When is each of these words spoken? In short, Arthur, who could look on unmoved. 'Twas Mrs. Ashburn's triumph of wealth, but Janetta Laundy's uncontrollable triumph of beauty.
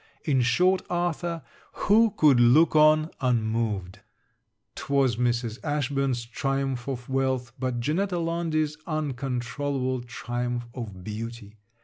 In 0.23 0.41
short, 0.41 0.81
Arthur, 0.89 1.43
who 1.73 2.09
could 2.17 2.39
look 2.39 2.75
on 2.75 3.11
unmoved. 3.19 3.99
'Twas 4.73 5.17
Mrs. 5.17 5.59
Ashburn's 5.63 6.25
triumph 6.25 6.87
of 6.87 7.07
wealth, 7.07 7.51
but 7.59 7.79
Janetta 7.79 8.17
Laundy's 8.17 8.77
uncontrollable 8.87 10.01
triumph 10.01 10.65
of 10.73 11.03
beauty. 11.03 11.59